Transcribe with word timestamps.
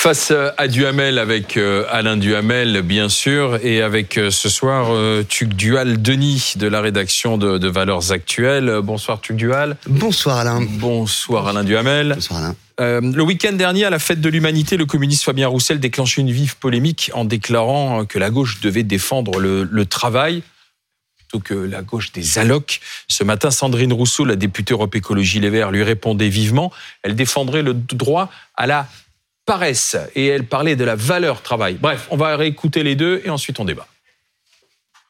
Face 0.00 0.32
à 0.56 0.66
Duhamel 0.66 1.18
avec 1.18 1.58
euh, 1.58 1.84
Alain 1.90 2.16
Duhamel, 2.16 2.80
bien 2.80 3.10
sûr, 3.10 3.58
et 3.62 3.82
avec 3.82 4.16
euh, 4.16 4.30
ce 4.30 4.48
soir 4.48 4.86
euh, 4.92 5.22
Tuc 5.28 5.50
Dual 5.50 6.00
Denis 6.00 6.54
de 6.56 6.66
la 6.66 6.80
rédaction 6.80 7.36
de, 7.36 7.68
Valeurs 7.68 8.10
Actuelles. 8.10 8.80
Bonsoir 8.82 9.20
Tuc 9.20 9.36
Dual. 9.36 9.76
Bonsoir 9.86 10.38
Alain. 10.38 10.62
Bonsoir 10.62 11.48
Alain 11.48 11.64
Duhamel. 11.64 12.14
Bonsoir 12.14 12.40
Alain. 12.78 13.00
le 13.02 13.22
week-end 13.22 13.52
dernier, 13.52 13.84
à 13.84 13.90
la 13.90 13.98
fête 13.98 14.22
de 14.22 14.28
l'humanité, 14.30 14.78
le 14.78 14.86
communiste 14.86 15.22
Fabien 15.22 15.48
Roussel 15.48 15.80
déclenchait 15.80 16.22
une 16.22 16.32
vive 16.32 16.56
polémique 16.56 17.10
en 17.12 17.26
déclarant 17.26 18.06
que 18.06 18.18
la 18.18 18.30
gauche 18.30 18.62
devait 18.62 18.84
défendre 18.84 19.38
le, 19.38 19.68
le 19.70 19.84
travail 19.84 20.42
que 21.38 21.54
la 21.54 21.82
gauche 21.82 22.12
des 22.12 22.38
allocs. 22.38 22.80
Ce 23.08 23.22
matin, 23.24 23.50
Sandrine 23.50 23.92
Rousseau, 23.92 24.24
la 24.24 24.36
députée 24.36 24.74
Europe 24.74 24.94
Écologie 24.94 25.40
Les 25.40 25.50
Verts, 25.50 25.70
lui 25.70 25.82
répondait 25.82 26.28
vivement. 26.28 26.72
Elle 27.02 27.14
défendrait 27.14 27.62
le 27.62 27.74
droit 27.74 28.30
à 28.56 28.66
la 28.66 28.88
paresse 29.46 29.96
et 30.14 30.26
elle 30.26 30.44
parlait 30.44 30.76
de 30.76 30.84
la 30.84 30.96
valeur 30.96 31.42
travail. 31.42 31.78
Bref, 31.80 32.06
on 32.10 32.16
va 32.16 32.36
réécouter 32.36 32.82
les 32.82 32.94
deux 32.94 33.22
et 33.24 33.30
ensuite 33.30 33.58
on 33.60 33.64
débat. 33.64 33.86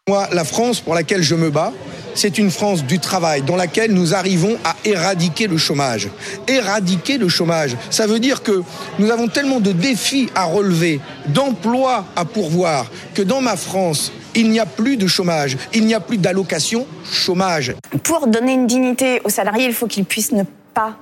Moi, 0.08 0.28
la 0.32 0.44
France 0.44 0.80
pour 0.80 0.94
laquelle 0.94 1.22
je 1.22 1.34
me 1.34 1.50
bats, 1.50 1.72
c'est 2.14 2.38
une 2.38 2.50
France 2.50 2.84
du 2.84 2.98
travail 2.98 3.42
dans 3.42 3.54
laquelle 3.54 3.92
nous 3.92 4.14
arrivons 4.14 4.58
à 4.64 4.74
éradiquer 4.84 5.46
le 5.46 5.56
chômage. 5.56 6.08
Éradiquer 6.48 7.18
le 7.18 7.28
chômage, 7.28 7.76
ça 7.90 8.06
veut 8.06 8.18
dire 8.18 8.42
que 8.42 8.62
nous 8.98 9.10
avons 9.10 9.28
tellement 9.28 9.60
de 9.60 9.72
défis 9.72 10.28
à 10.34 10.44
relever, 10.44 11.00
d'emplois 11.28 12.06
à 12.16 12.24
pourvoir, 12.24 12.90
que 13.14 13.22
dans 13.22 13.40
ma 13.40 13.56
France, 13.56 14.10
il 14.34 14.50
n'y 14.50 14.60
a 14.60 14.66
plus 14.66 14.96
de 14.96 15.06
chômage, 15.06 15.56
il 15.72 15.86
n'y 15.86 15.94
a 15.94 16.00
plus 16.00 16.18
d'allocation 16.18 16.86
chômage. 17.04 17.74
Pour 18.02 18.26
donner 18.26 18.52
une 18.52 18.66
dignité 18.66 19.20
aux 19.24 19.28
salariés, 19.30 19.66
il 19.66 19.74
faut 19.74 19.86
qu'ils 19.86 20.04
puissent 20.04 20.32
ne 20.32 20.44
pas 20.74 20.96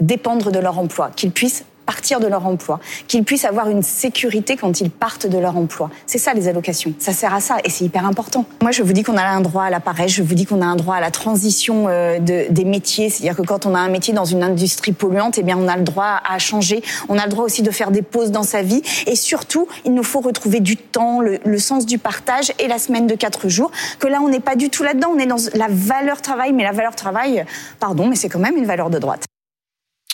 dépendre 0.00 0.50
de 0.50 0.58
leur 0.58 0.78
emploi, 0.78 1.10
qu'ils 1.14 1.30
puissent 1.30 1.64
partir 1.86 2.20
de 2.20 2.26
leur 2.26 2.46
emploi, 2.46 2.80
qu'ils 3.08 3.24
puissent 3.24 3.44
avoir 3.44 3.68
une 3.68 3.82
sécurité 3.82 4.56
quand 4.56 4.80
ils 4.80 4.90
partent 4.90 5.26
de 5.26 5.38
leur 5.38 5.56
emploi. 5.56 5.90
C'est 6.06 6.18
ça 6.18 6.34
les 6.34 6.48
allocations. 6.48 6.92
Ça 6.98 7.12
sert 7.12 7.34
à 7.34 7.40
ça 7.40 7.56
et 7.64 7.70
c'est 7.70 7.84
hyper 7.84 8.06
important. 8.06 8.44
Moi, 8.62 8.70
je 8.70 8.82
vous 8.82 8.92
dis 8.92 9.02
qu'on 9.02 9.16
a 9.16 9.24
un 9.24 9.40
droit 9.40 9.64
à 9.64 9.70
la 9.70 9.80
paresse, 9.80 10.12
je 10.12 10.22
vous 10.22 10.34
dis 10.34 10.46
qu'on 10.46 10.62
a 10.62 10.66
un 10.66 10.76
droit 10.76 10.96
à 10.96 11.00
la 11.00 11.10
transition 11.10 11.86
euh, 11.88 12.18
de, 12.18 12.46
des 12.50 12.64
métiers. 12.64 13.10
C'est-à-dire 13.10 13.36
que 13.36 13.42
quand 13.42 13.66
on 13.66 13.74
a 13.74 13.78
un 13.78 13.88
métier 13.88 14.14
dans 14.14 14.24
une 14.24 14.42
industrie 14.42 14.92
polluante, 14.92 15.38
eh 15.38 15.42
bien, 15.42 15.56
on 15.58 15.68
a 15.68 15.76
le 15.76 15.82
droit 15.82 16.20
à 16.28 16.38
changer. 16.38 16.82
On 17.08 17.18
a 17.18 17.24
le 17.24 17.30
droit 17.30 17.44
aussi 17.44 17.62
de 17.62 17.70
faire 17.70 17.90
des 17.90 18.02
pauses 18.02 18.30
dans 18.30 18.42
sa 18.42 18.62
vie. 18.62 18.82
Et 19.06 19.16
surtout, 19.16 19.66
il 19.84 19.94
nous 19.94 20.04
faut 20.04 20.20
retrouver 20.20 20.60
du 20.60 20.76
temps, 20.76 21.20
le, 21.20 21.38
le 21.44 21.58
sens 21.58 21.86
du 21.86 21.98
partage 21.98 22.52
et 22.58 22.68
la 22.68 22.78
semaine 22.78 23.06
de 23.06 23.14
quatre 23.14 23.48
jours. 23.48 23.70
Que 23.98 24.08
là, 24.08 24.20
on 24.22 24.28
n'est 24.28 24.40
pas 24.40 24.56
du 24.56 24.70
tout 24.70 24.82
là-dedans. 24.82 25.12
On 25.14 25.18
est 25.18 25.26
dans 25.26 25.36
la 25.54 25.68
valeur 25.68 26.22
travail, 26.22 26.52
mais 26.52 26.64
la 26.64 26.72
valeur 26.72 26.94
travail, 26.94 27.44
pardon, 27.80 28.06
mais 28.06 28.16
c'est 28.16 28.28
quand 28.28 28.38
même 28.38 28.56
une 28.56 28.66
valeur 28.66 28.90
de 28.90 28.98
droite. 28.98 29.24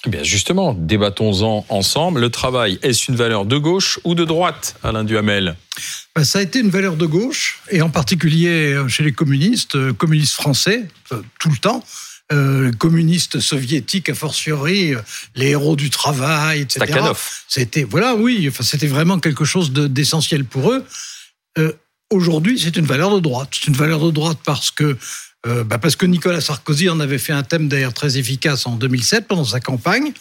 Eh 0.06 0.10
bien 0.10 0.22
justement, 0.22 0.74
débattons-en 0.74 1.66
ensemble. 1.68 2.20
Le 2.20 2.30
travail, 2.30 2.78
est-ce 2.82 3.10
une 3.10 3.16
valeur 3.16 3.46
de 3.46 3.56
gauche 3.56 3.98
ou 4.04 4.14
de 4.14 4.24
droite, 4.24 4.76
Alain 4.84 5.02
Duhamel? 5.02 5.56
Ben, 6.14 6.24
Ça 6.24 6.38
a 6.38 6.42
été 6.42 6.60
une 6.60 6.70
valeur 6.70 6.96
de 6.96 7.06
gauche, 7.06 7.60
et 7.70 7.82
en 7.82 7.90
particulier 7.90 8.74
euh, 8.74 8.86
chez 8.86 9.02
les 9.02 9.12
communistes, 9.12 9.74
euh, 9.74 9.92
communistes 9.92 10.34
français, 10.34 10.86
euh, 11.12 11.20
tout 11.40 11.50
le 11.50 11.56
temps. 11.56 11.82
communistes 12.78 13.40
soviétiques, 13.40 14.10
a 14.10 14.14
fortiori, 14.14 14.92
les 15.34 15.48
héros 15.48 15.76
du 15.76 15.88
travail, 15.88 16.60
etc. 16.60 17.00
C'était, 17.48 17.84
voilà, 17.84 18.14
oui, 18.14 18.46
enfin, 18.50 18.62
c'était 18.62 18.86
vraiment 18.86 19.18
quelque 19.18 19.46
chose 19.46 19.72
d'essentiel 19.72 20.44
pour 20.44 20.70
eux. 20.72 20.84
Aujourd'hui, 22.10 22.58
c'est 22.58 22.76
une 22.76 22.84
valeur 22.84 23.14
de 23.14 23.20
droite. 23.20 23.48
C'est 23.52 23.68
une 23.68 23.76
valeur 23.76 24.04
de 24.04 24.10
droite 24.10 24.38
parce 24.44 24.70
que 24.70 24.98
euh, 25.46 25.64
bah, 25.64 25.78
parce 25.78 25.96
que 25.96 26.06
Nicolas 26.06 26.40
Sarkozy 26.40 26.88
en 26.88 27.00
avait 27.00 27.18
fait 27.18 27.32
un 27.32 27.42
thème 27.42 27.68
d'ailleurs 27.68 27.94
très 27.94 28.18
efficace 28.18 28.66
en 28.66 28.76
2007 28.76 29.26
pendant 29.28 29.44
sa 29.44 29.60
campagne, 29.60 30.12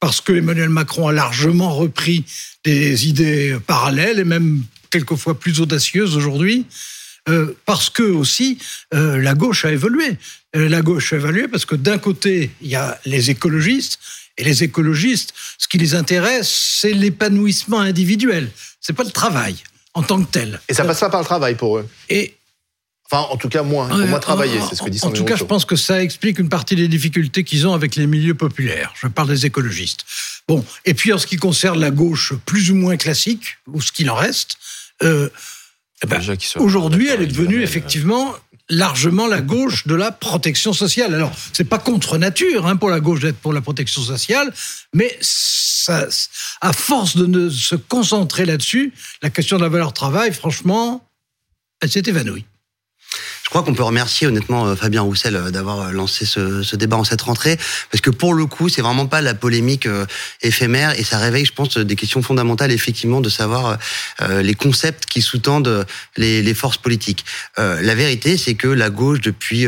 parce 0.00 0.20
que 0.20 0.32
Emmanuel 0.32 0.70
Macron 0.70 1.08
a 1.08 1.12
largement 1.12 1.74
repris 1.74 2.24
des 2.64 3.08
idées 3.08 3.56
parallèles 3.66 4.18
et 4.18 4.24
même 4.24 4.62
quelquefois 4.90 5.38
plus 5.38 5.60
audacieuses 5.60 6.16
aujourd'hui. 6.16 6.66
Euh, 7.28 7.56
parce 7.66 7.88
que 7.88 8.02
aussi 8.02 8.58
euh, 8.94 9.16
la 9.22 9.34
gauche 9.34 9.64
a 9.64 9.70
évolué. 9.70 10.18
la 10.54 10.82
gauche 10.82 11.12
a 11.12 11.16
évolué 11.16 11.46
parce 11.46 11.64
que 11.64 11.76
d'un 11.76 11.98
côté 11.98 12.50
il 12.60 12.66
y 12.66 12.74
a 12.74 12.98
les 13.04 13.30
écologistes 13.30 14.00
et 14.38 14.42
les 14.42 14.64
écologistes, 14.64 15.32
ce 15.56 15.68
qui 15.68 15.78
les 15.78 15.94
intéresse, 15.94 16.50
c'est 16.80 16.94
l'épanouissement 16.94 17.78
individuel. 17.78 18.50
C'est 18.80 18.92
pas 18.92 19.04
le 19.04 19.10
travail 19.10 19.54
en 19.94 20.02
tant 20.02 20.22
que 20.22 20.30
tel. 20.30 20.60
Et 20.68 20.74
ça 20.74 20.84
passe 20.84 21.00
pas 21.00 21.10
par 21.10 21.20
le 21.20 21.26
travail 21.26 21.54
pour 21.54 21.78
eux. 21.78 21.88
Et 22.08 22.34
Enfin, 23.12 23.28
en 23.30 23.36
tout 23.36 23.50
cas, 23.50 23.62
moins, 23.62 23.88
pour 23.88 23.98
moins 23.98 24.20
travailler, 24.20 24.58
c'est 24.66 24.74
ce 24.74 24.82
que 24.82 24.88
dit 24.88 24.98
En 25.02 25.10
tout 25.10 25.24
cas, 25.24 25.36
je 25.36 25.44
pense 25.44 25.66
que 25.66 25.76
ça 25.76 26.02
explique 26.02 26.38
une 26.38 26.48
partie 26.48 26.76
des 26.76 26.88
difficultés 26.88 27.44
qu'ils 27.44 27.66
ont 27.66 27.74
avec 27.74 27.94
les 27.94 28.06
milieux 28.06 28.34
populaires. 28.34 28.94
Je 28.98 29.06
parle 29.06 29.28
des 29.28 29.44
écologistes. 29.44 30.06
Bon, 30.48 30.64
et 30.86 30.94
puis 30.94 31.12
en 31.12 31.18
ce 31.18 31.26
qui 31.26 31.36
concerne 31.36 31.78
la 31.78 31.90
gauche 31.90 32.32
plus 32.46 32.70
ou 32.70 32.74
moins 32.74 32.96
classique, 32.96 33.58
ou 33.70 33.82
ce 33.82 33.92
qu'il 33.92 34.08
en 34.08 34.14
reste, 34.14 34.56
euh, 35.02 35.28
eh 36.02 36.06
ben, 36.06 36.22
aujourd'hui, 36.56 37.08
elle 37.08 37.20
est 37.20 37.26
devenue 37.26 37.62
effectivement 37.62 38.34
largement 38.70 39.26
la 39.26 39.42
gauche 39.42 39.86
de 39.86 39.94
la 39.94 40.10
protection 40.10 40.72
sociale. 40.72 41.14
Alors, 41.14 41.32
c'est 41.52 41.64
pas 41.64 41.78
contre 41.78 42.16
nature 42.16 42.66
hein, 42.66 42.76
pour 42.76 42.88
la 42.88 43.00
gauche 43.00 43.20
d'être 43.20 43.36
pour 43.36 43.52
la 43.52 43.60
protection 43.60 44.00
sociale, 44.00 44.54
mais 44.94 45.18
ça, 45.20 46.08
à 46.62 46.72
force 46.72 47.14
de 47.16 47.26
ne 47.26 47.50
se 47.50 47.74
concentrer 47.74 48.46
là-dessus, 48.46 48.94
la 49.20 49.28
question 49.28 49.58
de 49.58 49.62
la 49.62 49.68
valeur 49.68 49.92
travail, 49.92 50.32
franchement, 50.32 51.06
elle 51.82 51.90
s'est 51.90 52.04
évanouie. 52.06 52.46
Je 53.52 53.58
crois 53.58 53.66
qu'on 53.66 53.74
peut 53.74 53.82
remercier 53.82 54.26
honnêtement 54.26 54.64
euh, 54.64 54.76
Fabien 54.76 55.02
Roussel 55.02 55.36
euh, 55.36 55.50
d'avoir 55.50 55.80
euh, 55.82 55.90
lancé 55.90 56.24
ce, 56.24 56.62
ce, 56.62 56.74
débat 56.74 56.96
en 56.96 57.04
cette 57.04 57.20
rentrée, 57.20 57.58
parce 57.90 58.00
que 58.00 58.08
pour 58.08 58.32
le 58.32 58.46
coup, 58.46 58.70
c'est 58.70 58.80
vraiment 58.80 59.04
pas 59.04 59.20
la 59.20 59.34
polémique 59.34 59.86
éphémère 60.40 60.98
et 60.98 61.04
ça 61.04 61.18
réveille, 61.18 61.44
je 61.44 61.52
pense, 61.52 61.76
des 61.76 61.94
questions 61.94 62.22
fondamentales 62.22 62.72
effectivement 62.72 63.20
de 63.20 63.28
savoir 63.28 63.76
les 64.20 64.54
concepts 64.54 65.04
qui 65.04 65.20
sous-tendent 65.20 65.86
les, 66.16 66.42
les, 66.42 66.54
forces 66.54 66.78
politiques. 66.78 67.24
la 67.58 67.94
vérité, 67.94 68.36
c'est 68.38 68.54
que 68.54 68.68
la 68.68 68.90
gauche 68.90 69.20
depuis 69.20 69.66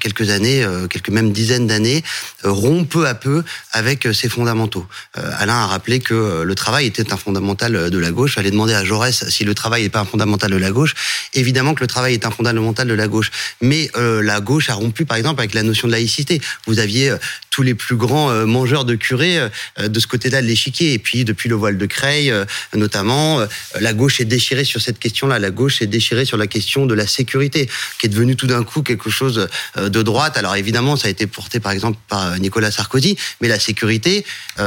quelques 0.00 0.30
années, 0.30 0.66
quelques 0.88 1.10
même 1.10 1.32
dizaines 1.32 1.66
d'années, 1.66 2.02
rompt 2.44 2.88
peu 2.88 3.06
à 3.06 3.14
peu 3.14 3.44
avec 3.72 4.08
ses 4.12 4.28
fondamentaux. 4.28 4.86
Alain 5.14 5.56
a 5.56 5.66
rappelé 5.66 6.00
que 6.00 6.42
le 6.42 6.54
travail 6.54 6.86
était 6.86 7.12
un 7.12 7.16
fondamental 7.16 7.90
de 7.90 7.98
la 7.98 8.10
gauche. 8.10 8.38
Allez 8.38 8.50
demander 8.50 8.74
à 8.74 8.84
Jaurès 8.84 9.28
si 9.28 9.44
le 9.44 9.54
travail 9.54 9.82
n'est 9.82 9.90
pas 9.90 10.00
un 10.00 10.06
fondamental 10.06 10.50
de 10.50 10.56
la 10.56 10.70
gauche. 10.70 10.94
Évidemment 11.34 11.74
que 11.74 11.80
le 11.80 11.88
travail 11.88 12.14
est 12.14 12.26
un 12.26 12.30
fondamental 12.30 12.88
de 12.88 12.94
la 12.94 13.08
gauche 13.08 13.17
mais 13.60 13.90
euh, 13.96 14.22
la 14.22 14.40
gauche 14.40 14.70
a 14.70 14.74
rompu, 14.74 15.04
par 15.04 15.16
exemple, 15.16 15.40
avec 15.40 15.54
la 15.54 15.62
notion 15.62 15.88
de 15.88 15.92
laïcité. 15.92 16.40
Vous 16.66 16.78
aviez 16.78 17.10
euh, 17.10 17.16
tous 17.50 17.62
les 17.62 17.74
plus 17.74 17.96
grands 17.96 18.30
euh, 18.30 18.46
mangeurs 18.46 18.84
de 18.84 18.94
curés 18.94 19.38
de 19.78 20.00
ce 20.00 20.06
côté-là 20.06 20.42
de 20.42 20.46
l'échiquier. 20.46 20.92
Et 20.92 20.98
puis, 20.98 21.24
depuis 21.24 21.48
le 21.48 21.54
voile 21.54 21.76
de 21.76 21.86
Creil, 21.86 22.32
notamment, 22.74 23.40
la 23.80 23.92
gauche 23.92 24.20
est 24.20 24.24
déchirée 24.24 24.64
sur 24.64 24.80
cette 24.80 24.98
question-là. 24.98 25.38
La 25.38 25.50
gauche 25.50 25.82
est 25.82 25.86
déchirée 25.86 26.24
sur 26.24 26.36
la 26.36 26.46
question 26.46 26.86
de 26.86 26.94
la 26.94 27.06
sécurité, 27.06 27.68
qui 27.98 28.06
est 28.06 28.08
devenue 28.08 28.36
tout 28.36 28.46
d'un 28.46 28.62
coup 28.62 28.82
quelque 28.82 29.10
chose 29.10 29.48
de 29.76 30.02
droite. 30.02 30.36
Alors, 30.36 30.54
évidemment, 30.56 30.96
ça 30.96 31.08
a 31.08 31.10
été 31.10 31.26
porté, 31.26 31.58
par 31.60 31.72
exemple, 31.72 31.98
par 32.08 32.38
Nicolas 32.38 32.70
Sarkozy, 32.70 33.16
mais 33.40 33.48
la 33.48 33.58
sécurité, 33.58 34.24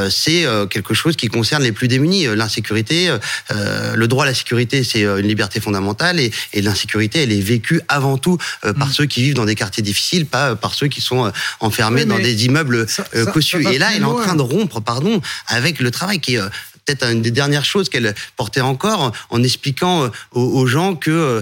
c'est 0.09 0.45
quelque 0.69 0.94
chose 0.94 1.16
qui 1.16 1.28
concerne 1.28 1.63
les 1.63 1.72
plus 1.72 1.88
démunis. 1.88 2.25
L'insécurité, 2.35 3.16
le 3.50 4.06
droit 4.07 4.25
à 4.25 4.28
la 4.28 4.34
sécurité, 4.34 4.84
c'est 4.84 5.03
une 5.03 5.28
liberté 5.28 5.59
fondamentale, 5.59 6.19
et, 6.19 6.31
et 6.53 6.61
l'insécurité, 6.61 7.23
elle 7.23 7.31
est 7.31 7.41
vécue 7.41 7.81
avant 7.88 8.17
tout 8.17 8.38
euh, 8.66 8.74
par 8.74 8.90
mm. 8.90 8.94
ceux 8.94 9.06
qui 9.06 9.22
vivent 9.24 9.35
dans 9.35 9.46
des 9.46 9.56
quartiers 9.56 9.84
difficiles, 9.84 10.25
pas 10.25 10.52
euh, 10.52 10.56
par 10.56 10.74
ceux 10.74 10.88
qui 10.88 11.02
sont 11.02 11.25
euh, 11.25 11.31
enfermés 11.59 12.06
dans 12.06 12.19
des 12.19 12.46
immeubles 12.46 12.85
cossus. 13.34 13.66
Et 13.72 13.78
là, 13.78 13.90
elle 13.96 14.02
est 14.02 14.06
en 14.06 14.16
train 14.16 14.35
de 14.35 14.41
rompre, 14.41 14.81
pardon, 14.81 15.22
avec 15.47 15.79
le 15.79 15.91
travail 15.91 16.19
qui 16.19 16.35
est 16.35 16.41
peut-être 16.85 17.09
une 17.09 17.21
des 17.21 17.31
dernières 17.31 17.65
choses 17.65 17.89
qu'elle 17.89 18.13
portait 18.37 18.61
encore 18.61 19.11
en 19.29 19.43
expliquant 19.43 20.09
aux, 20.31 20.65
gens 20.65 20.95
que 20.95 21.41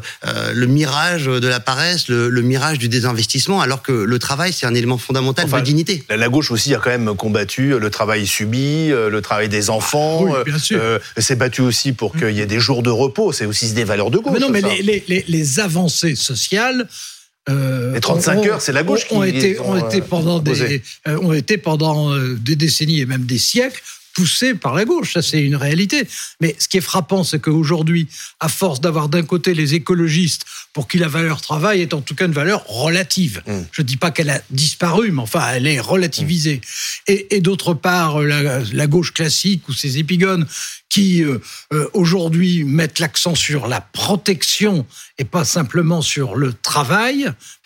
le 0.54 0.66
mirage 0.66 1.26
de 1.26 1.48
la 1.48 1.60
paresse, 1.60 2.08
le, 2.08 2.42
mirage 2.42 2.80
du 2.80 2.90
désinvestissement, 2.90 3.62
alors 3.62 3.82
que 3.82 3.92
le 3.92 4.20
travail, 4.20 4.54
c'est 4.54 4.66
un 4.66 4.74
élément 4.74 4.98
fondamental 4.98 5.50
de 5.50 5.60
dignité. 5.62 6.04
La 6.10 6.30
gauche 6.30 6.52
aussi 6.52 6.74
a 6.74 6.80
quand 6.80 6.90
même 6.90 7.16
combattu 7.16 7.78
le 7.80 7.90
travail 7.90 8.26
subi, 8.26 8.90
le 8.90 9.20
travail 9.22 9.50
des 9.50 9.70
enfants. 9.70 10.24
Oui, 10.24 10.32
bien 10.46 10.58
sûr. 10.58 10.82
s'est 11.18 11.36
battu 11.36 11.62
aussi 11.62 11.94
pour 11.94 12.16
qu'il 12.16 12.32
y 12.32 12.42
ait 12.42 12.46
des 12.46 12.60
jours 12.60 12.84
de 12.84 12.90
repos. 12.90 13.32
C'est 13.32 13.46
aussi 13.46 13.72
des 13.74 13.84
valeurs 13.84 14.12
de 14.12 14.18
gauche. 14.18 14.34
Mais 14.34 14.40
non, 14.40 14.50
mais 14.50 14.62
les, 14.62 15.04
les, 15.08 15.26
les, 15.28 15.60
avancées 15.60 16.16
sociales 16.16 16.88
euh, 17.50 17.94
les 17.94 18.00
35 18.00 18.46
heures, 18.46 18.62
c'est 18.62 18.72
la 18.72 18.84
gauche 18.84 19.08
qui 19.08 19.14
ont 19.14 19.24
été, 19.24 19.60
ont, 19.60 19.76
été 19.76 20.02
pendant 20.02 20.40
des, 20.40 20.82
euh, 21.08 21.18
ont 21.22 21.34
été 21.34 21.58
pendant 21.58 22.14
euh, 22.14 22.36
des 22.36 22.56
décennies 22.56 23.00
et 23.00 23.06
même 23.06 23.26
des 23.26 23.38
siècles 23.38 23.82
poussés 24.20 24.54
par 24.54 24.76
la 24.76 24.84
gauche. 24.84 25.14
Ça, 25.14 25.22
c'est 25.22 25.42
une 25.42 25.56
réalité. 25.56 26.06
Mais 26.42 26.54
ce 26.60 26.68
qui 26.68 26.76
est 26.76 26.82
frappant, 26.82 27.24
c'est 27.24 27.40
qu'aujourd'hui, 27.40 28.10
à 28.42 28.50
force 28.50 28.82
d'avoir 28.82 29.08
d'un 29.08 29.24
côté 29.24 29.54
les 29.54 29.76
écologistes 29.76 30.44
pour 30.74 30.90
qui 30.90 30.98
la 30.98 31.08
valeur 31.08 31.40
travail 31.40 31.80
est 31.82 31.94
en 31.94 32.02
tout 32.02 32.16
cas 32.16 32.26
une 32.26 32.34
valeur 32.34 32.66
relative. 32.68 33.42
Mm. 33.48 33.62
Je 33.72 33.82
ne 33.82 33.88
dis 33.88 33.96
pas 33.96 34.12
qu'elle 34.12 34.30
a 34.30 34.42
disparu, 34.50 35.12
mais 35.12 35.22
enfin, 35.22 35.44
elle 35.54 35.68
est 35.68 35.80
relativisée. 35.80 36.60
Mm. 37.08 37.14
Et, 37.32 37.40
d'autre 37.40 37.74
part, 37.74 38.20
la, 38.20 38.88
gauche 38.88 39.14
classique 39.14 39.70
ou 39.70 39.74
ses 39.74 40.00
épigones 40.00 40.46
qui 40.90 41.24
euh, 41.24 41.38
euh, 41.72 41.88
aujourd'hui 41.94 42.66
mettent 42.66 43.00
l'accent 43.00 43.36
sur 43.36 43.68
la 43.68 43.80
protection 43.80 44.86
et 45.18 45.24
pas 45.24 45.46
simplement 45.46 46.02
sur 46.02 46.36
le 46.36 46.52
travail. 46.52 46.69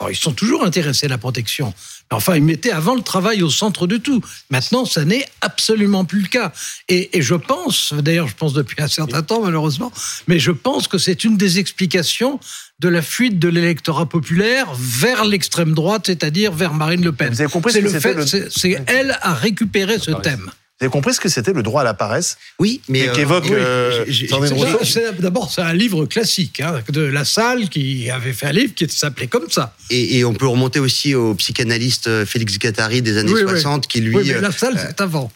Ils 0.09 0.15
sont 0.15 0.33
toujours 0.33 0.63
intéressés 0.65 1.05
à 1.05 1.09
la 1.09 1.17
protection. 1.17 1.73
Enfin, 2.11 2.35
il 2.35 2.43
mettait 2.43 2.71
avant 2.71 2.93
le 2.95 3.01
travail 3.01 3.41
au 3.41 3.49
centre 3.49 3.87
de 3.87 3.97
tout. 3.97 4.21
Maintenant, 4.51 4.85
ça 4.85 5.03
n'est 5.03 5.25
absolument 5.41 6.05
plus 6.05 6.21
le 6.21 6.27
cas. 6.27 6.51
Et, 6.87 7.17
et 7.17 7.21
je 7.21 7.33
pense, 7.33 7.93
d'ailleurs, 7.93 8.27
je 8.27 8.35
pense 8.35 8.53
depuis 8.53 8.81
un 8.83 8.87
certain 8.87 9.23
temps, 9.23 9.41
malheureusement, 9.41 9.91
mais 10.27 10.37
je 10.39 10.51
pense 10.51 10.87
que 10.87 10.97
c'est 10.99 11.23
une 11.23 11.37
des 11.37 11.57
explications 11.59 12.39
de 12.79 12.89
la 12.89 13.01
fuite 13.01 13.39
de 13.39 13.47
l'électorat 13.49 14.05
populaire 14.07 14.67
vers 14.77 15.25
l'extrême 15.25 15.73
droite, 15.73 16.03
c'est-à-dire 16.05 16.51
vers 16.51 16.73
Marine 16.73 17.03
Le 17.03 17.13
Pen. 17.13 17.29
Vous 17.33 17.41
avez 17.41 17.49
compris 17.51 17.71
ce 17.73 17.79
C'est 17.79 17.87
que 17.87 17.93
le 17.93 17.99
fait, 17.99 18.13
le- 18.13 18.49
c'est 18.51 18.83
elle 18.87 19.17
a 19.21 19.33
récupéré 19.33 19.97
ce 19.99 20.11
thème. 20.11 20.51
Vous 20.79 20.85
avez 20.85 20.91
compris 20.91 21.13
ce 21.13 21.19
que 21.19 21.29
c'était 21.29 21.53
le 21.53 21.61
droit 21.61 21.81
à 21.81 21.83
la 21.83 21.93
paresse 21.93 22.37
Oui, 22.59 22.81
mais 22.89 23.01
Et 23.01 23.11
qu'évoque, 23.11 23.45
oui, 23.45 23.51
euh, 23.53 24.05
D'abord, 25.19 25.51
c'est 25.51 25.61
un 25.61 25.73
livre 25.73 26.05
classique 26.05 26.61
hein, 26.61 26.81
de 26.89 27.01
La 27.01 27.25
Salle 27.25 27.69
qui 27.69 28.09
avait 28.09 28.33
fait 28.33 28.47
un 28.47 28.51
livre 28.51 28.73
qui 28.73 28.89
s'appelait 28.89 29.27
comme 29.27 29.49
ça. 29.49 29.75
Et, 29.91 30.17
et 30.17 30.25
on 30.25 30.33
peut 30.33 30.47
remonter 30.47 30.79
aussi 30.79 31.13
au 31.13 31.35
psychanalyste 31.35 32.07
euh, 32.07 32.25
Félix 32.25 32.57
Guattari 32.57 33.03
des 33.03 33.17
années 33.17 33.31
Oui, 33.31 33.43
oui. 33.43 33.51
60 33.51 33.87
qui 33.87 34.01
lui 34.01 34.15
oui, 34.15 34.23
mais 34.25 34.33
euh, 34.33 34.41
La 34.41 34.51
Salle, 34.51 34.77
c'est 34.79 34.99
avant. 34.99 35.31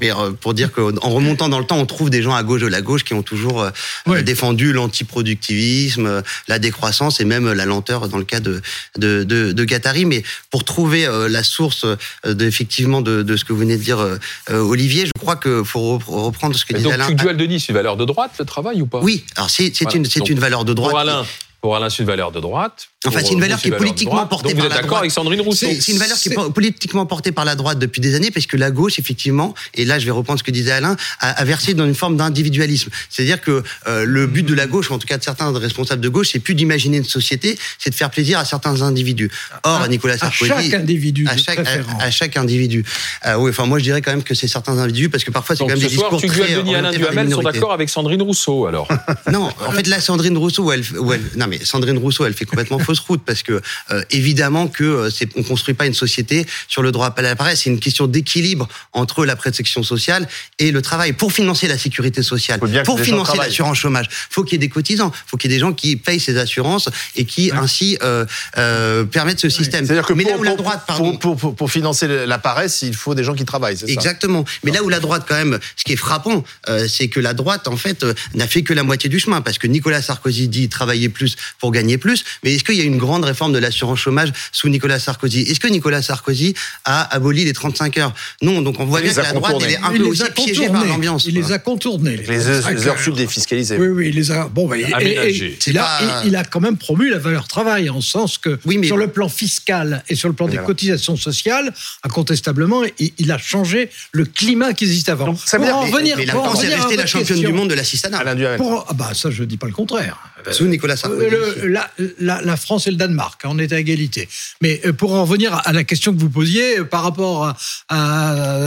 Mais 0.00 0.10
euh, 0.10 0.32
pour 0.32 0.54
dire 0.54 0.72
qu'en 0.72 0.90
remontant 1.10 1.48
dans 1.48 1.58
le 1.58 1.64
temps, 1.64 1.78
on 1.78 1.86
trouve 1.86 2.10
des 2.10 2.22
gens 2.22 2.34
à 2.34 2.42
gauche 2.42 2.60
de 2.62 2.66
la 2.66 2.80
gauche 2.80 3.04
qui 3.04 3.14
ont 3.14 3.22
toujours 3.22 3.62
euh, 3.62 3.70
Ouais. 4.06 4.22
défendu 4.22 4.72
l'antiproductivisme, 4.72 6.06
euh, 6.06 6.22
la 6.48 6.58
décroissance 6.58 7.20
et 7.20 7.24
même 7.24 7.52
la 7.52 7.64
lenteur 7.66 8.08
dans 8.08 8.18
le 8.18 8.24
cas 8.24 8.40
de, 8.40 8.62
de, 8.96 9.22
de, 9.24 9.52
de 9.52 9.64
Guattari. 9.64 10.04
Mais 10.04 10.22
pour 10.50 10.64
trouver 10.64 11.06
la 11.28 11.42
source 11.42 11.84
de, 12.24 12.46
effectivement 12.46 13.00
de, 13.00 13.22
de 13.22 13.36
ce 13.36 13.44
que 13.44 13.52
vous 13.52 13.60
venez 13.60 13.76
de 13.76 13.82
dire, 13.82 14.04
Olivier, 14.50 15.06
je 15.06 15.12
crois 15.18 15.36
qu'il 15.36 15.64
faut 15.64 15.98
rep- 15.98 16.04
reprendre 16.06 16.56
ce 16.56 16.64
que 16.64 16.72
disait 16.74 16.84
donc, 16.84 16.94
Alain. 16.94 17.06
Tugdual 17.06 17.36
Denis, 17.36 17.60
c'est 17.60 17.68
une 17.68 17.74
valeur 17.76 17.96
de 17.96 18.04
droite, 18.04 18.32
le 18.38 18.44
travail 18.44 18.80
ou 18.82 18.86
pas? 18.86 19.00
Oui, 19.02 19.24
alors 19.36 19.50
c'est 19.50 19.72
c'est 19.74 19.84
Voilà. 19.84 19.98
une, 19.98 20.04
c'est 20.06 20.20
Donc, 20.20 20.30
une 20.30 20.38
valeur 20.38 20.64
de 20.64 20.72
droite. 20.74 20.90
Pour 20.92 20.98
Alain, 21.00 21.24
pour 21.66 21.74
Alain, 21.74 21.90
c'est 21.90 21.98
une 22.04 22.06
valeur 22.08 22.30
de 22.30 22.38
droite. 22.38 22.86
Enfin, 23.06 23.18
c'est 23.20 23.28
une 23.30 23.34
vous, 23.34 23.40
valeur 23.40 23.60
qui 23.60 23.68
est 23.68 23.72
politiquement 23.72 24.24
portée 24.26 24.48
Donc 24.48 24.54
vous 24.54 24.58
par 24.58 24.66
êtes 24.66 24.70
la 24.70 24.76
d'accord 24.76 24.88
droite. 24.88 25.00
avec 25.02 25.10
Sandrine 25.12 25.40
Rousseau 25.40 25.66
C'est 25.80 25.92
une 25.92 25.98
valeur 25.98 26.16
qui 26.16 26.28
est 26.28 26.52
politiquement 26.52 27.06
portée 27.06 27.32
par 27.32 27.44
la 27.44 27.54
droite 27.56 27.78
depuis 27.80 28.00
des 28.00 28.14
années, 28.14 28.30
parce 28.30 28.46
que 28.46 28.56
la 28.56 28.70
gauche, 28.70 28.98
effectivement, 29.00 29.52
et 29.74 29.84
là 29.84 29.98
je 29.98 30.06
vais 30.06 30.10
reprendre 30.12 30.38
ce 30.38 30.44
que 30.44 30.50
disait 30.52 30.70
Alain, 30.72 30.96
a, 31.20 31.30
a 31.30 31.44
versé 31.44 31.74
dans 31.74 31.86
une 31.86 31.94
forme 31.96 32.16
d'individualisme. 32.16 32.90
C'est-à-dire 33.10 33.40
que 33.40 33.62
euh, 33.88 34.04
le 34.04 34.26
but 34.28 34.44
de 34.44 34.54
la 34.54 34.66
gauche, 34.68 34.90
ou 34.90 34.94
en 34.94 34.98
tout 34.98 35.06
cas 35.08 35.18
de 35.18 35.24
certains 35.24 35.52
responsables 35.58 36.00
de 36.00 36.08
gauche, 36.08 36.30
c'est 36.32 36.38
plus 36.38 36.54
d'imaginer 36.54 36.98
une 36.98 37.04
société, 37.04 37.58
c'est 37.78 37.90
de 37.90 37.94
faire 37.96 38.10
plaisir 38.10 38.38
à 38.38 38.44
certains 38.44 38.82
individus. 38.82 39.30
Or, 39.64 39.82
À- 39.82 39.88
Nicolas 39.88 40.14
à 40.14 40.18
Sarkozy, 40.18 40.50
chaque 40.70 40.74
individu 40.74 41.26
à 41.28 41.36
chaque, 41.36 41.62
préférence. 41.62 42.00
à, 42.02 42.06
à 42.06 42.10
chaque 42.12 42.36
individu. 42.36 42.84
Euh, 43.26 43.36
oui, 43.36 43.50
enfin 43.50 43.66
moi 43.66 43.78
je 43.78 43.84
dirais 43.84 44.02
quand 44.02 44.10
même 44.12 44.22
que 44.24 44.34
c'est 44.34 44.48
certains 44.48 44.78
individus, 44.78 45.08
parce 45.10 45.24
que 45.24 45.30
parfois 45.30 45.54
c'est 45.56 45.62
quand 45.64 45.68
même 45.68 45.78
ce 45.80 45.86
des 45.88 45.94
soir, 45.94 46.10
discours 46.10 46.20
Tugdual 46.22 46.46
très 46.48 46.56
Denis 46.56 46.74
Alain 46.76 46.90
Duhamel 46.92 47.30
sont 47.32 47.42
d'accord 47.42 47.72
avec 47.72 47.88
Sandrine 47.88 48.22
Rousseau, 48.22 48.66
alors. 48.66 48.88
Non, 49.30 49.48
en 49.66 49.70
fait 49.72 49.86
là 49.86 50.00
Sandrine 50.00 50.36
Rousseau, 50.38 50.64
où 50.64 50.72
elle, 50.72 50.82
où 50.98 51.12
elle- 51.12 51.22
non 51.36 51.46
mais 51.48 51.55
Sandrine 51.64 51.98
Rousseau, 51.98 52.24
elle 52.26 52.34
fait 52.34 52.44
complètement 52.44 52.78
fausse 52.86 53.00
route 53.00 53.22
parce 53.24 53.42
que 53.42 53.60
euh, 53.90 54.02
évidemment 54.10 54.68
que 54.68 54.84
euh, 54.84 55.10
c'est, 55.10 55.28
on 55.36 55.42
construit 55.42 55.74
pas 55.74 55.86
une 55.86 55.94
société 55.94 56.46
sur 56.68 56.82
le 56.82 56.92
droit 56.92 57.14
à 57.16 57.22
l'appareil, 57.22 57.56
c'est 57.56 57.70
une 57.70 57.80
question 57.80 58.06
d'équilibre 58.06 58.68
entre 58.92 59.24
la 59.24 59.36
protection 59.36 59.82
sociale 59.82 60.28
et 60.58 60.70
le 60.72 60.82
travail. 60.82 61.12
Pour 61.12 61.32
financer 61.32 61.68
la 61.68 61.78
sécurité 61.78 62.22
sociale, 62.22 62.60
pour 62.84 62.98
financer 63.04 63.32
l'assurance 63.46 63.78
chômage, 63.78 64.06
faut 64.30 64.42
qu'il 64.44 64.54
y 64.54 64.56
ait 64.56 64.66
des 64.66 64.68
cotisants, 64.68 65.12
faut 65.26 65.36
qu'il 65.36 65.50
y 65.50 65.54
ait 65.54 65.56
des 65.56 65.60
gens 65.60 65.72
qui 65.72 65.96
payent 65.96 66.20
ces 66.20 66.36
assurances 66.38 66.88
et 67.16 67.24
qui 67.24 67.50
ainsi 67.52 67.98
euh, 68.02 68.24
euh, 68.58 69.04
permettent 69.04 69.40
ce 69.40 69.48
système. 69.48 69.84
C'est-à-dire 69.86 70.06
que 70.06 70.12
mais 70.12 70.24
pour, 70.24 70.32
là 70.32 70.38
où 70.38 70.42
la 70.42 70.54
droite, 70.56 70.78
pour- 70.86 70.96
pardon, 70.96 71.16
pour, 71.16 71.36
pour- 71.36 71.54
pour 71.56 71.70
financer 71.70 72.06
la 72.26 72.38
paresse, 72.38 72.82
il 72.82 72.94
faut 72.94 73.14
des 73.14 73.24
gens 73.24 73.34
qui 73.34 73.44
travaillent, 73.44 73.76
c'est 73.76 73.86
ça? 73.86 73.92
Exactement. 73.92 74.44
Mais 74.64 74.70
là 74.72 74.82
où 74.82 74.88
la 74.88 75.00
droite, 75.00 75.24
quand 75.28 75.34
même, 75.36 75.58
ce 75.76 75.84
qui 75.84 75.92
est 75.92 75.96
frappant, 75.96 76.44
c'est 76.88 77.08
que 77.08 77.20
la 77.20 77.34
droite, 77.34 77.68
en 77.68 77.76
fait, 77.76 78.04
n'a 78.34 78.46
fait 78.46 78.62
que 78.62 78.72
la 78.72 78.82
moitié 78.82 79.08
du 79.08 79.18
chemin. 79.20 79.40
Parce 79.40 79.58
que 79.58 79.66
Nicolas 79.66 80.02
Sarkozy 80.02 80.48
dit 80.48 80.68
travailler 80.68 81.08
plus 81.08 81.36
pour 81.58 81.72
gagner 81.72 81.98
plus. 81.98 82.24
Mais 82.44 82.54
est-ce 82.54 82.64
qu'il 82.64 82.76
y 82.76 82.80
a 82.80 82.84
une 82.84 82.98
grande 82.98 83.24
réforme 83.24 83.52
de 83.52 83.58
l'assurance 83.58 83.98
chômage 83.98 84.32
sous 84.52 84.68
Nicolas 84.68 84.98
Sarkozy? 84.98 85.42
Est-ce 85.42 85.60
que 85.60 85.68
Nicolas 85.68 86.02
Sarkozy 86.02 86.54
a 86.84 87.02
aboli 87.14 87.44
les 87.44 87.52
35 87.52 87.98
heures? 87.98 88.14
Non. 88.42 88.62
Donc 88.62 88.80
on 88.80 88.84
voit 88.84 89.00
bien 89.00 89.12
que 89.12 89.20
la 89.20 89.32
droite, 89.32 89.56
elle 89.64 89.70
est 89.72 89.76
un 89.78 89.92
Il 89.92 89.98
peu 89.98 90.02
les 90.04 90.08
aussi 90.10 90.22
a 90.22 90.30
piégée 90.30 90.54
par 90.66 90.66
contournés. 90.72 90.88
l'ambiance. 90.88 91.24
Il 91.26 91.34
les 91.34 91.52
a 91.52 91.58
contournés. 91.58 92.16
Les 92.16 92.24
35 92.24 92.86
heures 92.86 92.98
sub 93.00 93.14
défiscalisées. 93.14 93.76
Oui, 93.78 93.88
oui, 93.88 94.08
il 94.08 94.14
les 94.16 94.30
a. 94.30 94.48
Bon, 94.48 94.66
bah, 94.68 94.76
et- 94.78 94.82
et- 94.82 94.94
Aménagés. 94.94 95.46
et 95.46 95.58
il, 95.66 95.78
a, 95.78 95.98
C'est 95.98 96.06
pas- 96.06 96.22
il- 96.24 96.28
il 96.28 96.36
a 96.36 96.44
quand 96.44 96.60
même 96.60 96.76
promu 96.76 97.10
la 97.10 97.18
valeur 97.18 97.46
travail, 97.48 97.90
en 97.90 98.00
sens 98.00 98.38
que 98.38 98.58
Oui, 98.64 98.78
mais- 98.78 98.86
sur 98.86 98.96
le 98.96 99.08
plan 99.08 99.28
fiscal 99.28 100.02
et 100.08 100.14
sur 100.14 100.28
le 100.28 100.34
plan 100.34 100.48
des 100.48 100.58
cotisations 100.58 101.16
sociales, 101.16 101.72
incontestablement, 102.02 102.82
il, 102.98 103.12
il 103.18 103.30
a 103.32 103.38
changé 103.38 103.90
le 104.12 104.24
climat 104.24 104.72
qui 104.72 104.84
existait 104.84 105.12
avant. 105.12 105.26
Donc, 105.26 105.38
ça 105.44 105.58
veut 105.58 105.64
Pour 105.64 105.72
dire- 105.72 105.76
en 105.78 105.84
Mais, 105.86 105.92
revenir, 105.92 106.16
mais 106.16 106.24
la 106.26 106.32
France 106.34 106.62
est 106.64 106.74
restée 106.74 106.96
la 106.96 107.06
championne 107.06 107.26
question, 107.28 107.48
du 107.48 107.54
monde 107.54 107.70
de 107.70 107.74
l'assistanat. 107.74 108.22
Pour- 108.56 108.86
ah 108.88 108.92
bah 108.94 109.10
ça, 109.14 109.30
je 109.30 109.44
dis 109.44 109.56
pas 109.56 109.66
le 109.66 109.72
contraire. 109.72 110.18
Sous 110.52 110.66
Nicolas 110.66 110.96
Sarkozy. 110.96 111.30
Le- 111.30 111.66
la, 111.68 111.90
la- 112.18 112.42
la 112.42 112.56
France 112.56 112.86
et 112.86 112.90
le 112.90 112.96
Danemark, 112.96 113.44
hein, 113.44 113.48
on 113.52 113.58
est 113.58 113.72
à 113.72 113.78
égalité. 113.78 114.28
Mais 114.60 114.80
euh, 114.84 114.92
pour 114.92 115.12
en 115.14 115.24
revenir 115.24 115.54
à 115.64 115.72
la 115.72 115.84
question 115.84 116.12
que 116.14 116.18
vous 116.20 116.30
posiez 116.30 116.78
euh, 116.80 116.84
par 116.84 117.02
rapport 117.02 117.44
à, 117.46 117.56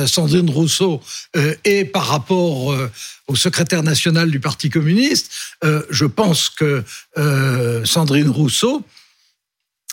à 0.01 0.07
Sandrine 0.07 0.49
Rousseau 0.49 1.01
euh, 1.35 1.55
et 1.65 1.85
par 1.85 2.05
rapport 2.07 2.71
euh, 2.73 2.89
au 3.27 3.35
secrétaire 3.35 3.83
national 3.83 4.31
du 4.31 4.39
Parti 4.39 4.69
communiste, 4.69 5.31
euh, 5.63 5.83
je 5.89 6.05
pense 6.05 6.49
que 6.49 6.83
euh, 7.17 7.85
Sandrine 7.85 8.29
Rousseau 8.29 8.83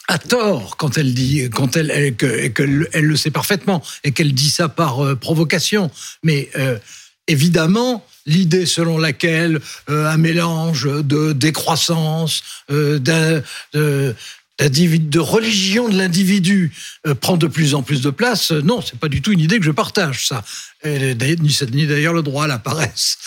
a 0.08 0.18
tort 0.18 0.76
quand 0.76 0.98
elle 0.98 1.14
dit, 1.14 1.50
quand 1.50 1.76
elle, 1.76 1.90
elle, 1.90 2.14
que- 2.14 2.26
et 2.44 2.52
qu'elle 2.52 2.88
elle 2.92 3.06
le 3.06 3.16
sait 3.16 3.30
parfaitement 3.32 3.82
et 4.04 4.12
qu'elle 4.12 4.32
dit 4.34 4.50
ça 4.50 4.68
par 4.68 5.04
euh, 5.04 5.16
provocation. 5.16 5.90
Mais 6.22 6.48
euh, 6.56 6.78
évidemment, 7.28 8.04
l'idée 8.26 8.66
selon 8.66 8.98
laquelle 8.98 9.60
euh, 9.88 10.06
un 10.06 10.16
mélange 10.16 10.84
de 10.84 11.32
décroissance, 11.32 12.42
euh, 12.70 12.98
de, 12.98 13.42
de 14.58 15.18
religion 15.18 15.88
de 15.88 15.96
l'individu 15.96 16.72
euh, 17.06 17.14
prend 17.14 17.36
de 17.36 17.46
plus 17.46 17.74
en 17.74 17.82
plus 17.82 18.00
de 18.00 18.10
place, 18.10 18.52
euh, 18.52 18.62
non, 18.62 18.80
c'est 18.80 18.98
pas 18.98 19.08
du 19.08 19.22
tout 19.22 19.32
une 19.32 19.40
idée 19.40 19.58
que 19.58 19.64
je 19.64 19.70
partage, 19.70 20.26
ça. 20.26 20.44
Et 20.84 21.14
ni, 21.16 21.86
d'ailleurs 21.86 22.14
le 22.14 22.22
droit 22.22 22.44
à 22.44 22.46
la 22.46 22.58
paresse. 22.58 23.18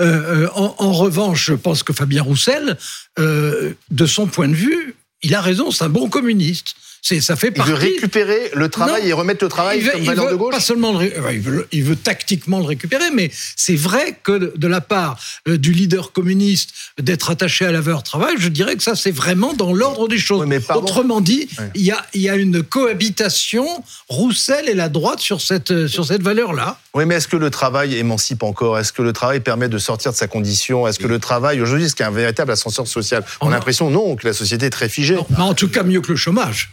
Euh, 0.00 0.44
euh, 0.44 0.48
en, 0.54 0.74
en 0.78 0.92
revanche, 0.92 1.46
je 1.46 1.54
pense 1.54 1.82
que 1.82 1.92
Fabien 1.92 2.22
Roussel, 2.22 2.76
de 3.18 4.06
son 4.06 4.26
point 4.26 4.48
de 4.48 4.54
vue, 4.54 4.94
il 5.22 5.34
a 5.34 5.40
raison, 5.40 5.70
c'est 5.72 5.84
un 5.84 5.88
bon 5.88 6.08
communiste. 6.08 6.76
C'est, 7.02 7.20
ça 7.20 7.36
fait 7.36 7.52
Il 7.56 7.62
veut 7.62 7.74
récupérer 7.74 8.50
le 8.54 8.68
travail 8.68 9.02
Non. 9.02 9.08
et 9.08 9.12
remettre 9.12 9.44
le 9.44 9.48
travail 9.48 9.78
Il 9.78 9.84
veut- 9.84 9.92
comme 9.92 10.02
valeur 10.04 10.24
veut 10.26 10.30
de 10.32 10.36
gauche 10.36 10.54
Pas 10.54 10.60
seulement 10.60 10.98
le 10.98 11.12
il, 11.32 11.40
veut, 11.40 11.68
il 11.72 11.84
veut 11.84 11.96
tactiquement 11.96 12.58
le 12.58 12.64
récupérer, 12.64 13.10
mais 13.14 13.30
c'est 13.56 13.76
vrai 13.76 14.18
que 14.22 14.52
de, 14.56 14.68
la 14.68 14.80
part 14.80 15.18
euh, 15.48 15.56
du 15.58 15.72
leader 15.72 16.12
communiste 16.12 16.70
d'être 16.98 17.30
attaché 17.30 17.64
à 17.64 17.72
la 17.72 17.80
valeur 17.80 18.02
travail, 18.02 18.34
je 18.38 18.48
dirais 18.48 18.76
que 18.76 18.82
ça 18.82 18.94
c'est 18.96 19.10
vraiment 19.10 19.54
dans 19.54 19.72
l'ordre 19.72 20.08
des 20.08 20.18
choses. 20.18 20.42
Oui, 20.42 20.46
mais 20.48 20.60
pardon. 20.60 20.82
Autrement 20.82 21.20
dit, 21.20 21.48
il 21.74 21.82
y, 21.82 21.90
a, 21.90 22.04
il 22.14 22.20
y 22.20 22.28
a 22.28 22.36
une 22.36 22.62
cohabitation 22.62 23.66
Roussel 24.08 24.68
et 24.68 24.74
la 24.74 24.88
droite 24.88 25.20
sur 25.20 25.40
cette, 25.40 25.70
euh, 25.70 25.88
sur 25.88 26.04
cette 26.06 26.22
valeur-là. 26.22 26.78
Oui, 26.94 27.04
mais 27.06 27.16
est-ce 27.16 27.28
que 27.28 27.36
le 27.36 27.50
travail 27.50 27.96
émancipe 27.96 28.42
encore? 28.42 28.78
Est-ce 28.78 28.92
que 28.92 29.02
le 29.02 29.12
travail 29.12 29.40
permet 29.40 29.68
de 29.68 29.78
sortir 29.78 30.12
de 30.12 30.16
sa 30.16 30.26
condition? 30.26 30.86
Est-ce 30.86 30.98
que 30.98 31.06
le 31.06 31.18
travail, 31.18 31.60
aujourd'hui, 31.60 31.86
est-ce 31.86 31.94
qu'il 31.94 32.02
y 32.04 32.06
a 32.06 32.10
un 32.10 32.14
véritable 32.14 32.50
ascenseur 32.50 32.86
social? 32.86 33.24
On 33.40 33.48
a 33.48 33.50
l'impression, 33.54 33.90
non, 33.90 34.16
que 34.16 34.26
la 34.26 34.32
société 34.32 34.66
est 34.66 34.70
très 34.70 34.88
figée. 34.88 35.16
Mais 35.30 35.38
en 35.38 35.54
tout 35.54 35.68
cas, 35.68 35.82
mieux 35.82 36.00
que 36.00 36.10
le 36.10 36.16
chômage. 36.16 36.70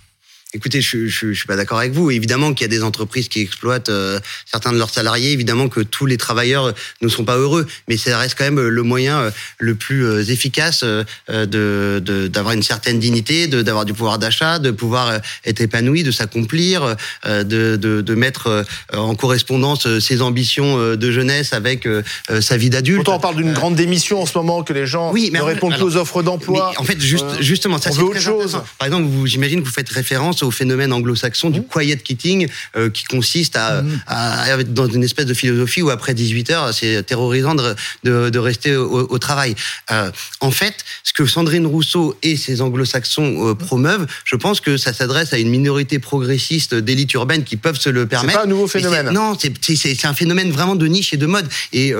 Écoutez, 0.54 0.80
je, 0.80 1.08
je, 1.08 1.34
je 1.34 1.38
suis 1.38 1.48
pas 1.48 1.58
d'accord 1.58 1.80
avec 1.80 1.92
vous. 1.92 2.12
Évidemment 2.12 2.54
qu'il 2.54 2.64
y 2.64 2.66
a 2.66 2.70
des 2.70 2.84
entreprises 2.84 3.28
qui 3.28 3.42
exploitent 3.42 3.90
euh, 3.90 4.20
certains 4.46 4.72
de 4.72 4.78
leurs 4.78 4.92
salariés. 4.92 5.32
Évidemment 5.34 5.68
que 5.68 5.82
tous 5.82 6.06
les 6.06 6.16
travailleurs 6.18 6.74
ne 7.02 7.08
sont 7.10 7.26
pas 7.26 7.36
heureux, 7.36 7.68
mais 7.90 7.98
ça 7.98 8.18
reste 8.18 8.36
quand 8.38 8.46
même 8.46 8.62
le 8.62 8.84
moyen 8.84 9.18
euh, 9.20 9.32
le 9.58 9.76
plus 9.76 10.06
euh, 10.06 10.24
efficace 10.24 10.84
euh, 10.84 11.04
de 11.28 12.00
de- 12.00 12.28
d'avoir 12.28 12.54
une 12.54 12.64
certaine 12.64 13.00
dignité, 13.00 13.48
de 13.48 13.64
d'avoir 13.64 13.84
du 13.86 13.94
pouvoir 13.94 14.18
d'achat, 14.18 14.60
de 14.60 14.72
pouvoir 14.72 15.10
euh, 15.10 15.18
être 15.46 15.60
épanoui, 15.60 16.04
de 16.04 16.12
s'accomplir, 16.12 16.96
euh, 17.26 17.44
de, 17.44 17.76
de 17.76 18.00
de 18.02 18.16
mettre 18.16 18.48
euh, 18.48 18.64
en 18.94 19.14
correspondance 19.16 19.88
euh, 19.88 20.00
ses 20.00 20.22
ambitions 20.22 20.78
euh, 20.80 20.96
de 20.96 21.12
jeunesse 21.12 21.52
avec 21.52 21.86
euh, 21.86 22.02
euh, 22.30 22.40
sa 22.40 22.56
vie 22.56 22.70
d'adulte. 22.70 22.98
Pourtant, 23.04 23.18
on 23.18 23.20
parle 23.20 23.36
d'une 23.38 23.52
grande 23.54 23.76
démission 23.76 24.22
en 24.22 24.26
ce 24.26 24.38
moment, 24.38 24.64
que 24.64 24.72
les 24.74 24.86
gens 24.88 25.12
Oui, 25.12 25.32
mais 25.34 25.40
ne 25.40 25.44
en- 25.44 25.48
répondent 25.48 25.74
plus 25.74 25.84
aux 25.84 25.96
offres 25.98 26.24
d'emploi. 26.24 26.72
En 26.78 26.84
fait, 26.84 27.02
juste, 27.02 27.26
Euh, 27.26 27.42
justement, 27.42 27.78
ça 27.82 27.92
c'est 27.92 28.00
autre 28.02 28.22
chose. 28.22 28.62
Par 28.78 28.86
exemple, 28.88 29.08
vous, 29.10 29.26
j'imagine 29.28 29.60
que 29.62 29.66
vous 29.68 29.74
faites 29.74 29.90
référence 29.90 30.35
au 30.44 30.52
phénomène 30.52 30.92
anglo-saxon 30.94 31.50
du 31.50 31.62
quiet 31.64 31.98
quitting, 31.98 32.48
euh, 32.76 32.90
qui 32.90 33.04
consiste 33.06 33.56
à, 33.56 33.84
à 34.08 34.50
être 34.60 34.74
dans 34.74 34.88
une 34.88 35.04
espèce 35.04 35.26
de 35.26 35.34
philosophie 35.34 35.82
où 35.82 35.90
après 35.90 36.14
18 36.14 36.50
heures, 36.52 36.74
c'est 36.74 37.04
terrorisant 37.04 37.56
de, 37.56 37.76
de, 38.04 38.30
de 38.30 38.40
rester 38.40 38.76
au, 38.76 39.08
au 39.10 39.20
travail. 39.20 39.56
Euh, 39.92 40.12
en 40.42 40.52
fait, 40.52 40.76
ce 41.04 41.14
que 41.14 41.26
Sandrine 41.26 41.66
Rousseau 41.66 42.18
et 42.24 42.38
ces 42.38 42.62
anglo-saxons 42.62 43.50
euh, 43.50 43.54
promeuvent, 43.56 44.08
je 44.26 44.36
pense 44.36 44.62
que 44.62 44.78
ça 44.78 44.94
s'adresse 44.94 45.34
à 45.34 45.38
une 45.38 45.50
minorité 45.50 46.00
progressiste 46.00 46.76
d'élite 46.76 47.14
urbaine 47.14 47.44
qui 47.44 47.58
peuvent 47.58 47.80
se 47.80 47.90
le 47.90 48.06
permettre. 48.08 48.40
pas 48.40 48.46
un 48.46 48.48
nouveau 48.50 48.68
c'est- 48.68 48.80
phénomène. 48.80 49.10
Non, 49.12 49.38
c'est- 49.40 49.54
c'est 49.62 49.76
c'est- 49.76 49.96
c'est 49.96 50.08
un 50.08 50.14
phénomène 50.14 50.52
vraiment 50.52 50.76
de 50.76 50.88
niche 50.88 51.14
et 51.14 51.18
de 51.18 51.26
mode. 51.26 51.48
Et 51.74 51.94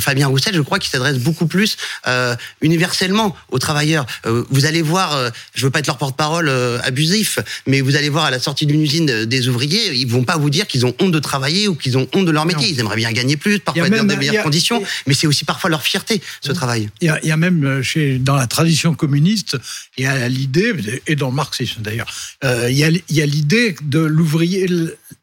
Fabien 0.00 0.28
Roussel, 0.28 0.54
je 0.54 0.60
crois 0.60 0.78
qu'il 0.78 0.90
s'adresse 0.90 1.18
beaucoup 1.18 1.46
plus 1.46 1.76
universellement 2.60 3.36
aux 3.50 3.58
travailleurs. 3.58 4.06
Vous 4.24 4.66
allez 4.66 4.82
voir, 4.82 5.30
je 5.54 5.64
veux 5.64 5.70
pas 5.70 5.78
être 5.80 5.86
leur 5.86 5.98
porte-parole 5.98 6.50
abusif, 6.82 7.38
mais 7.66 7.73
mais 7.74 7.80
vous 7.80 7.96
allez 7.96 8.08
voir 8.08 8.26
à 8.26 8.30
la 8.30 8.38
sortie 8.38 8.66
d'une 8.66 8.82
usine 8.82 9.10
euh, 9.10 9.26
des 9.26 9.48
ouvriers, 9.48 9.92
ils 9.94 10.06
vont 10.06 10.22
pas 10.22 10.36
vous 10.36 10.48
dire 10.48 10.68
qu'ils 10.68 10.86
ont 10.86 10.94
honte 11.00 11.10
de 11.10 11.18
travailler 11.18 11.66
ou 11.66 11.74
qu'ils 11.74 11.98
ont 11.98 12.06
honte 12.14 12.24
de 12.24 12.30
leur 12.30 12.46
métier. 12.46 12.68
Non. 12.68 12.74
Ils 12.74 12.78
aimeraient 12.80 12.94
bien 12.94 13.10
gagner 13.10 13.36
plus, 13.36 13.58
parfois 13.58 13.88
être 13.88 13.96
dans 13.96 14.04
de 14.04 14.14
meilleures 14.14 14.38
a- 14.38 14.42
conditions, 14.44 14.80
mais 15.08 15.14
c'est 15.14 15.26
aussi 15.26 15.44
parfois 15.44 15.70
leur 15.70 15.82
fierté, 15.82 16.22
ce 16.40 16.52
travail. 16.52 16.88
Il 17.00 17.08
y, 17.08 17.10
a, 17.10 17.18
il 17.24 17.28
y 17.28 17.32
a 17.32 17.36
même 17.36 17.64
euh, 17.64 17.82
chez, 17.82 18.18
dans 18.18 18.36
la 18.36 18.46
tradition 18.46 18.94
communiste, 18.94 19.56
il 19.98 20.04
y 20.04 20.06
a 20.06 20.28
l'idée, 20.28 20.72
et 21.08 21.16
dans 21.16 21.30
le 21.30 21.34
marxisme 21.34 21.82
d'ailleurs, 21.82 22.06
euh, 22.44 22.70
il 22.70 22.78
y 22.78 22.84
a, 22.84 23.26
l'idée 23.26 23.74
de 23.82 23.98
l'ouvrier, 23.98 24.68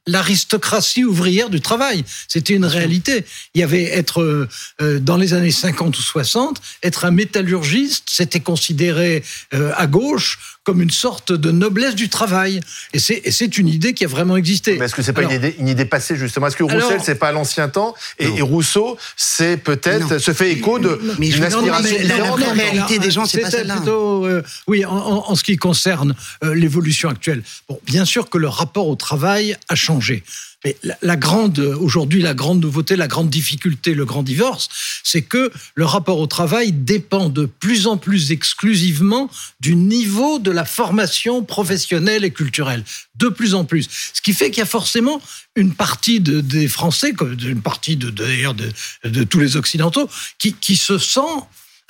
l'aristocratie 0.06 1.06
ouvrière 1.06 1.50
du 1.50 1.62
travail. 1.62 2.04
C'était 2.28 2.54
une 2.54 2.66
réalité. 2.66 3.24
Il 3.54 3.62
y 3.62 3.64
avait 3.64 3.84
être, 3.84 4.48
euh, 4.82 5.00
dans 5.00 5.16
les 5.16 5.34
années 5.34 5.52
50 5.52 5.98
ou 5.98 6.02
60, 6.02 6.62
être 6.84 7.06
un 7.06 7.12
métallurgiste, 7.12 8.06
c'était 8.08 8.42
considéré 8.42 9.24
euh, 9.54 9.72
à 9.78 9.88
gauche 9.88 10.58
comme 10.72 10.82
une 10.82 10.90
sorte 10.90 11.34
de 11.34 11.52
noblesse 11.52 11.96
du 11.96 12.08
travail. 12.08 12.62
Et 12.94 13.00
c'est 13.00 13.58
une 13.58 13.68
idée 13.68 13.94
qui 13.94 14.06
a 14.06 14.08
vraiment 14.08 14.38
existé. 14.38 14.78
Mais 14.80 14.86
est-ce 14.86 14.96
que 14.96 15.02
c'est 15.02 15.12
pas 15.12 15.20
Alors, 15.20 15.32
une 15.34 15.38
idée, 15.38 15.54
une 15.60 15.68
idée 15.68 15.84
passée 15.84 16.16
justement? 16.16 16.48
Est-ce 16.48 16.56
que 16.56 16.64
Roussel 16.64 17.02
c'est 17.04 17.16
pas 17.16 17.28
à 17.28 17.32
l'ancien 17.34 17.68
temps? 17.68 17.94
Et, 18.20 18.40
Rousseau 18.40 18.98
c'est 19.18 19.58
peut-être 19.58 20.18
se 20.18 20.32
fait 20.32 20.50
écho 20.54 20.80
de 20.80 20.98
Mais 21.20 21.28
non, 21.28 21.46
aspiration 21.46 21.62
mais 21.84 22.04
la- 22.04 22.18
la 22.38 22.54
réalité 22.54 23.00
des 23.00 23.12
gens, 23.12 23.26
c'est 23.26 23.40
pas 23.42 23.52
celle-là. 23.52 23.84
euh, 23.86 24.42
oui, 24.68 24.86
en, 24.86 24.96
en- 24.96 25.30
en 25.32 25.36
ce 25.36 25.44
qui 25.44 25.58
concerne 25.58 26.16
euh, 26.46 26.56
l'évolution 26.56 27.10
actuelle. 27.10 27.44
Bon, 27.68 27.78
bien 27.86 28.06
sûr 28.06 28.30
que 28.30 28.38
le 28.38 28.48
rapport 28.48 28.88
au 28.88 28.96
travail 28.96 29.58
a 29.68 29.76
changé. 29.76 30.24
Mais 30.64 30.78
la, 31.02 31.16
grande, 31.16 31.58
aujourd'hui, 31.60 32.22
la 32.22 32.36
grande 32.36 32.62
nouveauté, 32.62 32.96
la 32.96 33.08
grande 33.08 33.30
difficulté, 33.32 33.96
le 33.96 34.06
grand 34.06 34.22
divorce, 34.22 34.70
c'est 35.04 35.24
que 35.24 35.52
le 35.74 35.86
rapport 35.86 36.20
au 36.20 36.28
travail 36.28 36.72
dépend 36.72 37.30
de 37.30 37.46
plus 37.46 37.88
en 37.88 37.98
plus 37.98 38.32
exclusivement 38.32 39.30
du 39.60 39.76
niveau 39.76 40.38
de 40.38 40.52
la 40.52 40.66
formation 40.66 41.44
professionnelle 41.44 42.24
et 42.24 42.32
culturelle. 42.32 42.84
De 43.16 43.30
plus 43.30 43.56
en 43.56 43.66
plus. 43.66 43.88
Ce 44.14 44.22
qui 44.22 44.34
fait 44.34 44.52
qu'il 44.52 44.60
y 44.60 44.64
a 44.64 44.66
forcément 44.68 45.20
une 45.56 45.74
partie 45.74 46.20
de- 46.20 46.42
des 46.42 46.68
Français, 46.68 47.14
une 47.42 47.62
partie 47.62 47.96
de, 47.96 48.10
d'ailleurs 48.12 48.54
de, 48.54 49.24
tous 49.24 49.40
les 49.40 49.58
Occidentaux, 49.58 50.10
qui 50.38 50.76
se 50.78 50.98
sent 50.98 51.22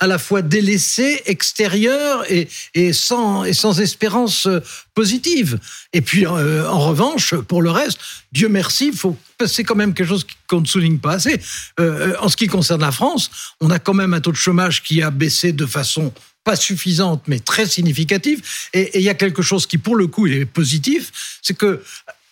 à 0.02 0.08
la 0.08 0.18
fois 0.18 0.42
délaissé, 0.42 1.22
extérieur 1.26 2.24
et, 2.28 2.92
sans, 2.92 3.44
espérance 3.78 4.46
euh, 4.46 4.58
positive. 4.96 5.60
Et 5.92 6.00
puis, 6.00 6.26
euh, 6.26 6.68
en 6.68 6.80
revanche, 6.80 7.36
pour 7.36 7.62
le 7.62 7.70
reste, 7.70 8.00
Dieu 8.32 8.48
merci, 8.48 8.90
faut 8.90 9.16
c'est 9.46 9.62
quand 9.62 9.76
même 9.76 9.94
quelque 9.94 10.08
chose 10.08 10.26
qu'on 10.48 10.60
ne 10.60 10.66
souligne 10.66 10.98
pas 10.98 11.12
assez. 11.12 11.40
Euh, 11.78 12.16
en 12.18 12.28
ce 12.28 12.36
qui 12.36 12.48
concerne 12.48 12.80
la 12.80 12.90
France, 12.90 13.30
on 13.60 13.70
a 13.70 13.78
quand 13.78 13.94
même 13.94 14.12
un 14.12 14.20
taux 14.20 14.32
de 14.32 14.36
chômage 14.36 14.82
qui 14.82 15.02
a 15.02 15.12
baissé 15.12 15.52
de 15.52 15.66
façon 15.66 16.12
pas 16.42 16.56
suffisante, 16.56 17.22
mais 17.28 17.38
très 17.38 17.66
significative. 17.66 18.42
Et 18.72 18.98
il 18.98 19.04
y 19.04 19.08
a 19.08 19.14
quelque 19.14 19.42
chose 19.42 19.66
qui, 19.66 19.78
pour 19.78 19.94
le 19.94 20.08
coup, 20.08 20.26
est 20.26 20.46
positif, 20.46 21.38
c'est 21.42 21.54
que 21.56 21.80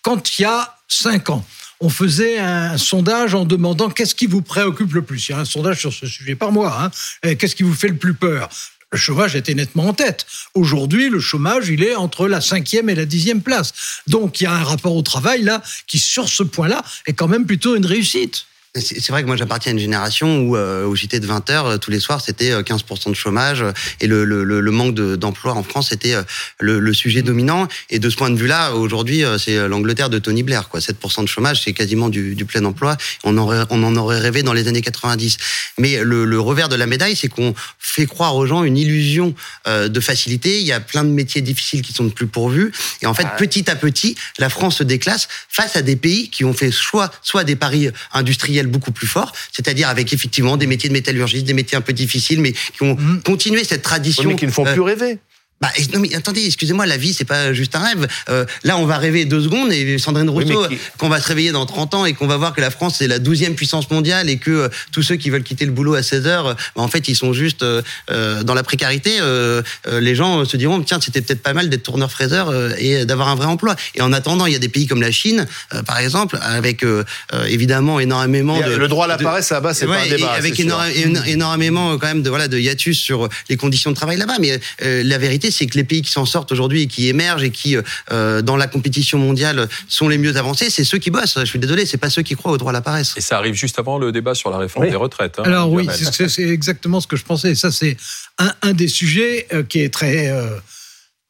quand 0.03 0.39
il 0.39 0.43
y 0.43 0.45
a 0.45 0.77
cinq 0.89 1.31
ans, 1.31 1.47
on 1.81 1.89
faisait 1.89 2.39
un 2.39 2.77
sondage 2.77 3.35
en 3.35 3.45
demandant 3.45 3.89
qu'est-ce 3.89 4.15
qui 4.15 4.27
vous 4.27 4.43
préoccupe 4.43 4.93
le 4.93 5.03
plus. 5.03 5.29
Il 5.29 5.33
y 5.33 5.35
a 5.35 5.39
un 5.39 5.45
sondage 5.45 5.81
sur 5.81 5.93
ce 5.93 6.07
sujet 6.07 6.35
par 6.35 6.53
mois. 6.53 6.91
Hein. 7.23 7.35
Qu'est-ce 7.37 7.57
qui 7.57 7.63
vous 7.63 7.75
fait 7.75 7.89
le 7.89 7.97
plus 7.97 8.15
peur? 8.15 8.51
Le 8.93 8.99
chômage 8.99 9.37
était 9.37 9.55
nettement 9.55 9.87
en 9.87 9.95
tête. 9.95 10.27
Aujourd'hui, 10.55 11.09
le 11.09 11.21
chômage, 11.21 11.69
il 11.69 11.83
est 11.83 11.95
entre 11.95 12.27
la 12.27 12.41
cinquième 12.41 12.91
et 12.91 12.95
la 12.95 13.07
dixième 13.07 13.41
place. 13.41 13.73
Donc, 14.09 14.41
il 14.41 14.45
y 14.45 14.47
a 14.47 14.53
un 14.53 14.65
rapport 14.65 14.97
au 14.97 15.03
travail, 15.03 15.43
là, 15.43 15.63
qui, 15.87 15.99
sur 15.99 16.29
ce 16.29 16.43
point-là, 16.43 16.83
est 17.07 17.13
quand 17.13 17.29
même 17.29 17.47
plutôt 17.47 17.77
une 17.77 17.87
réussite. 17.87 18.47
C'est 18.77 19.09
vrai 19.09 19.23
que 19.23 19.27
moi 19.27 19.35
j'appartiens 19.37 19.73
à 19.73 19.75
une 19.75 19.81
génération 19.81 20.43
où 20.43 20.57
euh, 20.57 20.85
au 20.87 20.95
JT 20.95 21.19
de 21.19 21.27
20 21.27 21.51
heures 21.51 21.67
euh, 21.67 21.77
tous 21.79 21.91
les 21.91 21.99
soirs 21.99 22.21
c'était 22.21 22.53
euh, 22.53 22.63
15% 22.63 23.11
de 23.11 23.15
chômage 23.17 23.63
euh, 23.63 23.73
et 24.01 24.07
le, 24.07 24.25
le, 24.25 24.45
le 24.45 24.71
manque 24.71 24.95
de- 24.95 25.17
d'emploi 25.17 25.55
en 25.55 25.65
France 25.65 25.91
était 25.91 26.15
euh, 26.15 26.23
le, 26.61 26.79
le 26.79 26.95
sujet 26.95 27.23
dominant. 27.23 27.67
Et 27.91 27.99
de 27.99 28.09
ce 28.09 28.15
point 28.15 28.31
de 28.31 28.37
vue-là 28.39 28.75
aujourd'hui 28.77 29.25
euh, 29.25 29.39
c'est 29.39 29.57
euh, 29.57 29.67
l'Angleterre 29.67 30.09
de 30.09 30.21
Tony 30.21 30.45
Blair 30.45 30.69
quoi. 30.69 30.79
7% 30.79 31.23
de 31.23 31.27
chômage 31.27 31.63
c'est 31.65 31.73
quasiment 31.73 32.09
du, 32.09 32.37
du 32.37 32.45
plein 32.45 32.65
emploi. 32.65 32.97
On 33.25 33.37
aurait 33.39 33.65
on 33.71 33.83
en 33.83 33.97
aurait 33.97 34.21
rêvé 34.21 34.45
dans 34.45 34.53
les 34.53 34.69
années 34.69 34.83
90 34.83 35.39
mais 35.79 36.05
le, 36.05 36.25
le 36.25 36.39
revers 36.41 36.69
de 36.69 36.77
la 36.77 36.87
médaille 36.87 37.17
c'est 37.17 37.29
qu'on 37.29 37.57
fait 37.81 38.07
croire 38.07 38.37
aux 38.37 38.47
gens 38.47 38.63
une 38.63 38.77
illusion 38.77 39.35
euh, 39.67 39.89
de 39.89 39.99
facilité. 39.99 40.61
Il 40.61 40.67
y 40.67 40.73
a 40.73 40.79
plein 40.79 41.03
de 41.03 41.11
métiers 41.11 41.41
difficiles 41.41 41.83
qui 41.83 41.93
sont 41.93 42.05
de 42.05 42.13
plus 42.13 42.29
pourvus. 42.29 42.71
Et 43.03 43.07
en 43.07 43.15
fait 43.15 43.27
petit 43.37 43.69
à 43.69 43.75
petit 43.75 44.15
la 44.39 44.49
France 44.49 44.77
se 44.77 44.85
déclasse 44.85 45.27
face 45.49 45.75
à 45.75 45.83
des 45.83 45.97
pays 45.97 46.31
qui 46.31 46.45
ont 46.45 46.53
fait 46.55 46.71
soit 46.71 47.11
soit 47.23 47.43
des 47.43 47.57
paris 47.57 47.89
industriels 48.13 48.60
beaucoup 48.69 48.93
plus 48.93 49.07
forts, 49.07 49.33
c'est-à-dire 49.53 49.89
avec 49.89 50.13
effectivement 50.13 50.57
des 50.57 50.67
métiers 50.67 50.89
de 50.89 50.95
métallurgie, 50.95 51.43
des 51.43 51.55
métiers 51.55 51.77
un 51.79 51.81
peu 51.81 51.93
difficiles, 51.93 52.41
mais 52.41 52.53
qui 52.53 52.83
ont 52.83 52.97
Mhm. 52.97 53.23
continué 53.23 53.65
cette 53.65 53.79
Oui, 53.79 53.83
tradition. 53.83 54.25
mais 54.29 54.37
qui 54.37 54.47
ne 54.47 54.51
font 54.51 54.67
euh, 54.67 54.73
plus 54.73 54.81
rêver. 54.83 55.19
Bah, 55.61 55.69
non 55.93 56.01
mais 56.01 56.15
attendez, 56.15 56.45
excusez-moi, 56.47 56.87
la 56.87 56.97
vie 56.97 57.13
c'est 57.13 57.27
pas 57.27 57.53
juste 57.53 57.77
un 57.77 57.81
rêve. 57.81 58.09
Euh, 58.31 58.47
là, 58.65 58.79
on 58.79 58.87
va 58.87 58.97
rêver 58.97 59.27
deux 59.27 59.43
secondes 59.43 59.71
et 59.73 59.99
Sandrine 59.99 60.31
Rousseau, 60.31 60.67
qui- 60.69 60.79
qu'on 60.97 61.11
va 61.11 61.21
se 61.21 61.29
réveiller 61.29 61.53
dans 61.53 61.67
30 61.67 61.93
ans 61.93 62.07
et 62.07 62.15
qu'on 62.15 62.27
va 62.27 62.39
voir 62.39 62.55
que 62.55 62.63
la 62.63 62.71
France 62.71 62.97
c'est 62.99 63.07
la 63.09 63.19
12e 63.19 63.55
puissance 63.55 63.91
mondiale 63.91 64.31
et 64.31 64.39
que 64.39 64.51
euh, 64.51 64.69
tous 64.91 65.03
ceux 65.03 65.17
qui 65.17 65.29
veulent 65.29 65.43
quitter 65.43 65.67
le 65.67 65.73
boulot 65.73 65.95
à 65.95 66.03
16 66.03 66.27
heures, 66.27 66.47
euh, 66.47 66.55
bah, 66.75 66.83
en 66.83 66.89
fait, 66.89 67.09
ils 67.09 67.15
sont 67.15 67.35
juste 67.35 67.63
euh, 67.63 67.83
euh, 68.11 68.43
dans 68.43 68.55
la 68.55 68.63
précarité. 68.63 69.19
Euh, 69.21 69.61
euh, 69.87 70.01
les 70.01 70.15
gens 70.15 70.47
se 70.47 70.57
diront 70.57 70.81
tiens, 70.81 70.99
c'était 70.99 71.21
peut-être 71.21 71.43
pas 71.43 71.53
mal 71.53 71.69
d'être 71.69 71.83
tourneur-fraiseur 71.83 72.49
euh, 72.49 72.71
et 72.79 73.05
d'avoir 73.05 73.29
un 73.29 73.35
vrai 73.35 73.47
emploi. 73.47 73.77
Et 73.95 74.01
en 74.01 74.15
attendant, 74.15 74.47
il 74.47 74.55
y 74.55 74.57
a 74.57 74.61
des 74.61 74.71
pays 74.71 74.87
comme 74.87 75.03
la 75.03 75.13
Chine, 75.13 75.47
euh, 75.75 75.83
par 75.83 75.99
exemple, 75.99 76.39
avec 76.41 76.83
euh, 76.85 77.05
euh, 77.35 77.45
évidemment 77.45 78.01
énormément 78.01 78.59
de 78.59 78.77
le 78.77 78.89
droit 78.89 79.05
à 79.05 79.09
la 79.09 79.19
paresse 79.19 79.51
là-bas, 79.51 79.75
c'est 79.75 79.85
pas 79.87 79.93
un 79.99 80.01
Ouais, 80.01 80.07
et 80.09 80.11
débat. 80.17 80.31
avec 80.33 80.59
énorme- 80.59 80.89
éno- 80.95 81.25
énormément 81.27 81.93
euh, 81.93 81.97
quand 81.99 82.07
même 82.07 82.23
de 82.23 82.31
voilà 82.31 82.49
de 82.49 82.59
hiatus 82.59 82.99
sur 82.99 83.29
les 83.51 83.59
conditions 83.59 83.91
de 83.91 83.97
travail 83.97 84.17
là-bas. 84.17 84.37
Mais 84.41 84.59
euh, 84.83 85.03
la 85.05 85.19
vérité, 85.19 85.50
c'est 85.51 85.67
que 85.67 85.77
les 85.77 85.85
pays 85.85 86.03
qui 86.03 86.11
s'en 86.11 86.25
sortent 86.27 86.53
aujourd'hui 86.53 86.83
et 86.83 86.87
qui 86.87 87.09
émergent 87.09 87.43
et 87.43 87.51
qui 87.51 87.77
euh, 88.13 88.43
dans 88.43 88.57
la 88.57 88.67
compétition 88.67 89.19
mondiale 89.19 89.69
sont 89.89 90.09
les 90.09 90.19
mieux 90.19 90.37
avancés, 90.37 90.71
c'est 90.71 90.85
ceux 90.85 90.99
qui 90.99 91.11
bossent. 91.11 91.39
Je 91.39 91.45
suis 91.45 91.59
désolé, 91.59 91.87
c'est 91.87 91.97
pas 91.99 92.11
ceux 92.11 92.23
qui 92.23 92.35
croient 92.35 92.53
au 92.53 92.59
droit 92.59 92.71
à 92.71 92.75
la 92.75 92.81
paresse. 92.83 93.15
Et 93.17 93.21
ça 93.21 93.37
arrive 93.39 93.55
juste 93.55 93.79
avant 93.79 93.99
le 93.99 94.13
débat 94.13 94.35
sur 94.35 94.51
la 94.51 94.59
réforme 94.59 94.85
Oui. 94.85 94.91
des 94.91 94.97
retraites. 94.97 95.39
hein, 95.39 95.43
Alors 95.45 95.71
oui, 95.73 95.89
c'est- 95.93 96.43
exactement 96.43 97.01
ce 97.01 97.07
que 97.07 97.17
je 97.17 97.25
pensais. 97.25 97.55
Ça, 97.55 97.71
c'est 97.71 97.97
un, 98.39 98.53
un 98.63 98.73
des 98.73 98.89
sujets 98.89 99.47
euh, 99.53 99.63
qui 99.63 99.81
est 99.81 99.93
très 99.93 100.29
euh, 100.31 100.49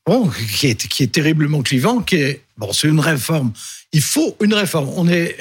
bon, 0.06 0.30
qui 0.58 0.66
est, 0.68 0.88
qui 0.88 1.02
est 1.02 1.12
terriblement 1.12 1.62
clivant. 1.62 2.00
Qui 2.00 2.16
est 2.16 2.42
bon, 2.56 2.72
c'est 2.72 2.88
une 2.88 3.00
réforme. 3.00 3.52
Il 3.92 4.02
faut 4.02 4.36
une 4.40 4.54
réforme. 4.54 4.88
On 4.96 5.04
n'est 5.04 5.34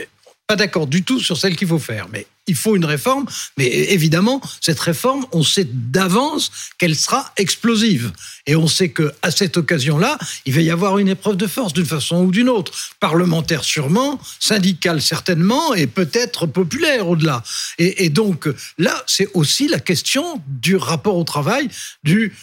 pas 0.49 0.55
d'accord 0.55 0.87
du 0.87 1.03
tout 1.03 1.19
sur 1.19 1.37
celle 1.37 1.55
qu'il 1.55 1.67
faut 1.67 1.77
faire, 1.77 2.07
mais 2.11 2.25
il 2.47 2.55
faut 2.55 2.75
une 2.75 2.83
réforme. 2.83 3.27
Mais 3.59 3.67
évidemment, 3.67 4.41
cette 4.61 4.79
réforme, 4.79 5.27
on 5.31 5.43
sait 5.43 5.67
d'avance 5.71 6.51
qu'elle 6.79 6.95
sera 6.95 7.31
explosive, 7.37 8.11
et 8.47 8.55
on 8.55 8.67
sait 8.67 8.89
que 8.89 9.13
à 9.21 9.29
cette 9.29 9.57
occasion-là, 9.57 10.17
il 10.47 10.55
va 10.55 10.61
y 10.61 10.71
avoir 10.71 10.97
une 10.97 11.07
épreuve 11.07 11.37
de 11.37 11.45
force 11.45 11.73
d'une 11.73 11.85
façon 11.85 12.23
ou 12.23 12.31
d'une 12.31 12.49
autre, 12.49 12.71
parlementaire 12.99 13.63
sûrement, 13.63 14.19
syndicale 14.39 15.03
certainement, 15.03 15.75
et 15.75 15.85
peut-être 15.85 16.47
populaire 16.47 17.07
au-delà. 17.07 17.43
Et, 17.77 18.05
et 18.05 18.09
donc 18.09 18.49
là, 18.79 19.03
c'est 19.05 19.29
aussi 19.35 19.67
la 19.67 19.79
question 19.79 20.41
du 20.47 20.77
rapport 20.77 21.15
au 21.15 21.25
travail, 21.25 21.69
du 22.03 22.35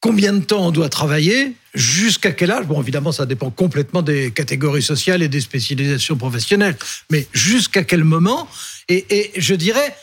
combien 0.00 0.32
de 0.32 0.40
temps 0.44 0.66
on 0.66 0.70
doit 0.70 0.88
travailler, 0.88 1.52
jusqu'à 1.74 2.32
quel 2.32 2.50
âge? 2.50 2.66
Bon, 2.66 2.80
évidemment, 2.80 3.12
ça 3.12 3.26
dépend 3.26 3.50
complètement 3.50 4.02
des 4.02 4.30
catégories 4.30 4.82
sociales 4.82 5.22
et 5.22 5.28
des 5.28 5.40
spécialisations 5.40 6.16
professionnelles, 6.16 6.76
mais 7.10 7.26
jusqu'à 7.32 7.84
quel 7.84 8.04
moment? 8.04 8.48
Et, 8.88 9.04
et 9.10 9.30
je 9.36 9.54
dirais 9.54 9.94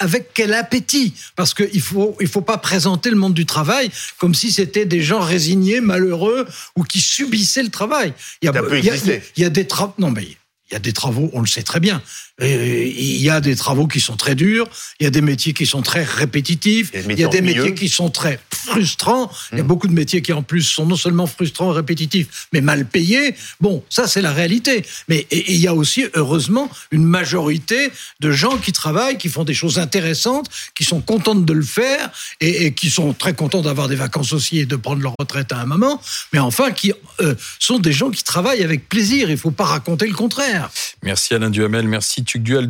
avec 0.00 0.30
quel 0.34 0.52
appétit? 0.52 1.14
Parce 1.36 1.54
qu'il 1.54 1.80
faut, 1.80 2.16
il 2.20 2.26
faut 2.26 2.40
pas 2.42 2.58
présenter 2.58 3.10
le 3.10 3.16
monde 3.16 3.32
du 3.32 3.46
travail 3.46 3.90
comme 4.18 4.34
si 4.34 4.50
c'était 4.52 4.84
des 4.86 5.00
gens 5.02 5.20
résignés, 5.20 5.80
malheureux 5.80 6.46
ou 6.76 6.82
qui 6.82 7.00
subissaient 7.00 7.62
le 7.62 7.70
travail. 7.70 8.12
Il 8.42 8.46
y 8.46 8.48
a, 8.48 8.52
Ça 8.52 8.62
peut 8.62 8.78
il 8.78 8.84
y 8.84 8.90
a- 8.90 8.94
exister. 8.94 9.22
il 9.36 9.42
y 9.44 9.46
a 9.46 9.50
des 9.50 9.66
travaux. 9.66 9.94
Non, 9.98 10.10
mais 10.10 10.24
il 10.24 10.72
y 10.72 10.76
a 10.76 10.80
des 10.80 10.92
travaux, 10.92 11.30
on 11.32 11.40
le 11.40 11.46
sait 11.46 11.62
très 11.62 11.78
bien. 11.78 12.02
Et 12.40 12.88
Il 12.90 13.22
y 13.22 13.30
a 13.30 13.40
des 13.40 13.54
travaux 13.54 13.86
qui 13.86 14.00
sont 14.00 14.16
très 14.16 14.34
durs, 14.34 14.68
il 14.98 15.04
y 15.04 15.06
a 15.06 15.10
des 15.10 15.20
métiers 15.20 15.52
qui 15.52 15.64
sont 15.66 15.82
très 15.82 16.02
répétitifs, 16.02 16.90
Il 16.92 17.00
y 17.00 17.02
a 17.02 17.06
des 17.06 17.12
il 17.14 17.20
y 17.20 17.24
a 17.24 17.28
des 17.28 17.40
métiers 17.42 17.74
qui 17.74 17.88
sont 17.88 18.10
très 18.10 18.40
frustrants. 18.64 19.30
Il 19.52 19.58
y 19.58 19.60
a 19.60 19.64
Mm. 19.64 19.66
beaucoup 19.66 19.88
de 19.88 19.92
métiers 19.92 20.22
qui, 20.22 20.32
en 20.32 20.42
plus, 20.42 20.62
sont 20.62 20.86
non 20.86 20.96
seulement 20.96 21.26
frustrants 21.26 21.72
et 21.72 21.76
répétitifs, 21.76 22.48
mais 22.52 22.60
mal 22.60 22.86
payés. 22.86 23.34
Bon, 23.60 23.82
ça, 23.88 24.06
c'est 24.06 24.22
la 24.22 24.32
réalité. 24.32 24.84
Mais 25.08 25.26
il 25.30 25.56
y 25.56 25.66
a 25.66 25.74
aussi, 25.74 26.06
heureusement, 26.14 26.70
une 26.90 27.04
majorité 27.04 27.90
de 28.20 28.30
gens 28.32 28.56
qui 28.58 28.72
travaillent, 28.72 29.18
qui 29.18 29.28
font 29.28 29.44
des 29.44 29.54
choses 29.54 29.78
intéressantes, 29.78 30.48
qui 30.74 30.84
sont 30.84 31.00
contentes 31.00 31.44
de 31.44 31.52
le 31.52 31.62
faire 31.64 32.10
et, 32.40 32.66
et 32.66 32.74
qui 32.74 32.90
sont 32.90 33.12
très 33.12 33.34
contents 33.34 33.62
d'avoir 33.62 33.88
des 33.88 33.96
vacances 33.96 34.32
aussi 34.32 34.58
et 34.58 34.66
de 34.66 34.76
prendre 34.76 35.02
leur 35.02 35.14
retraite 35.18 35.52
à 35.52 35.58
un 35.60 35.66
moment. 35.66 36.00
Mais 36.32 36.38
enfin, 36.38 36.70
qui 36.72 36.92
euh, 37.20 37.34
sont 37.58 37.78
des 37.78 37.92
gens 37.92 38.10
qui 38.10 38.22
travaillent 38.24 38.62
avec 38.64 38.88
plaisir. 38.88 39.28
Il 39.28 39.32
ne 39.32 39.36
faut 39.36 39.50
pas 39.50 39.64
raconter 39.64 40.06
le 40.06 40.14
contraire. 40.14 40.70
Merci 41.02 41.34
Alain 41.34 41.50
Duhamel, 41.50 41.86
merci 41.88 42.24
Tuc 42.24 42.42
Dual. 42.42 42.66